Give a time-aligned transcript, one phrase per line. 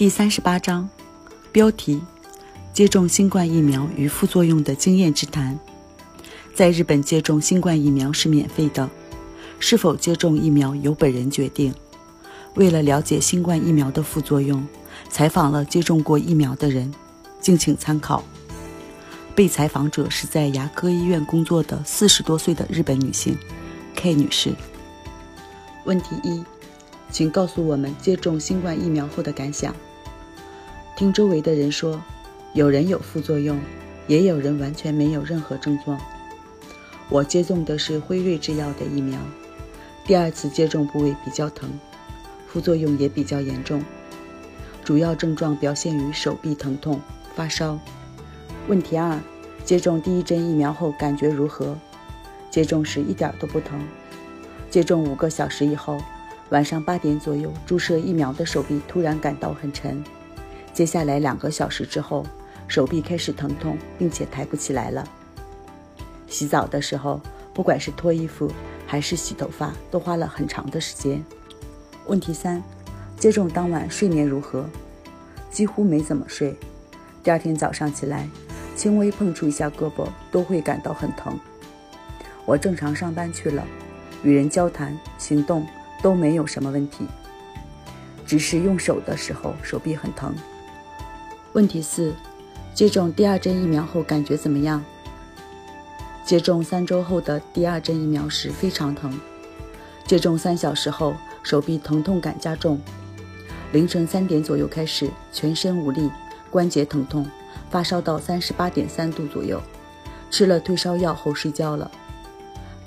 [0.00, 0.88] 第三十八章，
[1.52, 2.00] 标题：
[2.72, 5.60] 接种新冠疫苗与副作用的经验之谈。
[6.54, 8.88] 在日本接种新冠疫苗是免费的，
[9.58, 11.74] 是否接种疫苗由本人决定。
[12.54, 14.66] 为了了解新冠疫苗的副作用，
[15.10, 16.90] 采访了接种过疫苗的人，
[17.38, 18.24] 敬请参考。
[19.34, 23.36] 被采访者是在牙科医院工作的四十多岁的日本女性
[23.96, 24.54] K 女士。
[25.84, 26.42] 问题一，
[27.10, 29.76] 请告诉我们接种新冠疫苗后的感想。
[31.00, 31.98] 听周围的人说，
[32.52, 33.58] 有人有副作用，
[34.06, 35.98] 也有人完全没有任何症状。
[37.08, 39.18] 我接种的是辉瑞制药的疫苗，
[40.04, 41.70] 第二次接种部位比较疼，
[42.46, 43.82] 副作用也比较严重，
[44.84, 47.00] 主要症状表现于手臂疼痛、
[47.34, 47.78] 发烧。
[48.68, 49.18] 问题二，
[49.64, 51.78] 接种第一针疫苗后感觉如何？
[52.50, 53.80] 接种时一点都不疼。
[54.68, 55.98] 接种五个小时以后，
[56.50, 60.04] 晚上八点左右，注射疫苗的手臂突然感到很沉。
[60.80, 62.24] 接下来两个小时之后，
[62.66, 65.06] 手臂开始疼痛，并且抬不起来了。
[66.26, 67.20] 洗澡的时候，
[67.52, 68.50] 不管是脱衣服
[68.86, 71.22] 还是洗头发，都花了很长的时间。
[72.06, 72.62] 问题三，
[73.18, 74.64] 接种当晚睡眠如何？
[75.50, 76.56] 几乎没怎么睡。
[77.22, 78.26] 第二天早上起来，
[78.74, 81.38] 轻微碰触一下胳膊都会感到很疼。
[82.46, 83.62] 我正常上班去了。
[84.22, 85.66] 与人交谈、行动
[86.02, 87.04] 都没有什么问题，
[88.24, 90.34] 只是用手的时候手臂很疼。
[91.52, 92.14] 问题四：
[92.72, 94.84] 接种第二针疫苗后感觉怎么样？
[96.24, 99.18] 接种三周后的第二针疫苗时非常疼，
[100.06, 102.80] 接种三小时后手臂疼痛感加重，
[103.72, 106.08] 凌晨三点左右开始全身无力、
[106.50, 107.28] 关节疼痛，
[107.68, 109.60] 发烧到三十八点三度左右，
[110.30, 111.90] 吃了退烧药后睡觉了。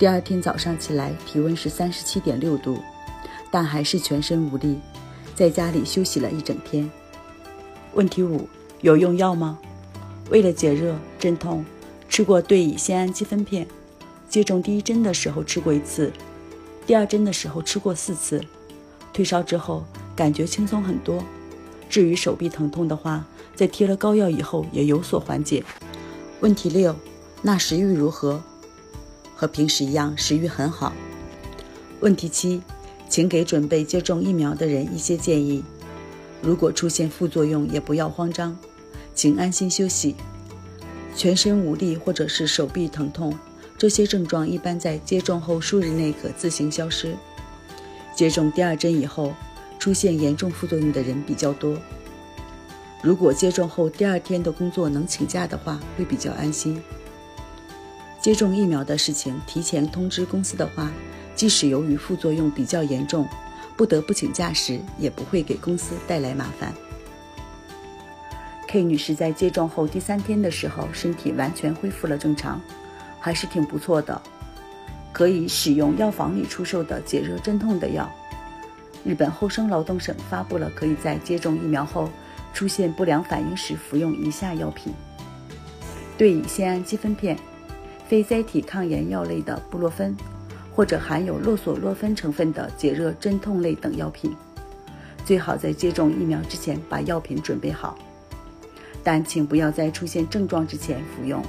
[0.00, 2.78] 第二天早上起来，体温是三十七点六度，
[3.52, 4.80] 但还是全身无力，
[5.36, 6.90] 在家里休息了一整天。
[7.94, 8.48] 问题五：
[8.80, 9.58] 有用药吗？
[10.30, 11.64] 为了解热镇痛，
[12.08, 13.66] 吃过对乙酰氨基酚片。
[14.28, 16.12] 接种第一针的时候吃过一次，
[16.86, 18.40] 第二针的时候吃过四次。
[19.12, 19.84] 退烧之后
[20.14, 21.24] 感觉轻松很多。
[21.88, 23.24] 至于手臂疼痛的话，
[23.56, 25.64] 在贴了膏药以后也有所缓解。
[26.40, 26.94] 问题六：
[27.42, 28.42] 那食欲如何？
[29.34, 30.92] 和平时一样，食欲很好。
[32.00, 32.60] 问题七，
[33.08, 35.64] 请给准备接种疫苗的人一些建议。
[36.42, 38.56] 如果出现副作用，也不要慌张，
[39.18, 40.14] 请安心休息。
[41.16, 43.36] 全身无力或者是手臂疼痛，
[43.76, 47.16] 这些症状一般在接种后数日内可自行消失。
[48.14, 49.34] 接种第二针以后，
[49.76, 51.76] 出现严重副作用的人比较多。
[53.02, 56.80] 如果接种后第二天的工作能请假的话，会比较安心。
[58.22, 60.92] 接种疫苗的事情提前通知公司的话，
[61.34, 63.28] 即使由于副作用比较严重，
[63.76, 66.72] 不得不请假时，也不会给公司带来麻烦。
[68.68, 72.60] K 女士在接种后第三天的时候，身体完全恢复了正常，
[73.18, 74.20] 还是挺不错的，
[75.10, 78.08] 可以使用药房里出售的解热镇痛的药。
[79.04, 82.10] 日本厚生劳动省发布了可以在接种疫苗后
[82.52, 84.92] 出现不良反应时服用以下药品：
[86.18, 87.36] 对乙酰氨基酚片。
[88.06, 90.16] 非甾体抗炎药类的布洛芬，
[90.74, 94.34] 或者含有洛索洛芬成分的解热镇痛类等药品，
[95.26, 97.98] 最好在接种疫苗之前把药品准备好，
[99.10, 101.42] 但请不要在出现症状之前服用。